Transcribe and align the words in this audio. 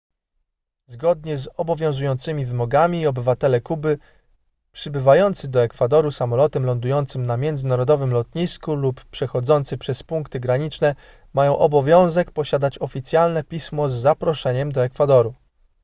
zgodnie 0.85 1.37
z 1.37 1.47
obowiązującymi 1.57 2.45
wymogami 2.45 3.07
obywatele 3.07 3.61
kuby 3.61 3.97
przybywający 4.71 5.47
do 5.47 5.61
ekwadoru 5.61 6.11
samolotem 6.11 6.65
lądującym 6.65 7.25
na 7.25 7.37
międzynarodowym 7.37 8.11
lotnisku 8.11 8.75
lub 8.75 9.05
przechodzący 9.05 9.77
przez 9.77 10.03
punkty 10.03 10.39
graniczne 10.39 10.95
mają 11.33 11.57
obowiązek 11.57 12.31
posiadać 12.31 12.79
oficjalne 12.79 13.43
pismo 13.43 13.89
z 13.89 13.93
zaproszeniem 13.93 14.71
do 14.71 14.83
ekwadoru 14.83 15.33